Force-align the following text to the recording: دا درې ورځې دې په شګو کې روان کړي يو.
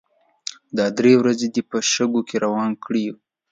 دا 0.77 0.85
درې 0.97 1.13
ورځې 1.21 1.47
دې 1.55 1.61
په 1.69 1.77
شګو 1.91 2.21
کې 2.27 2.35
روان 2.45 2.69
کړي 2.83 3.01
يو. 3.07 3.15